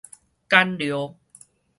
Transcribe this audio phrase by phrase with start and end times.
[0.47, 1.13] 簡陋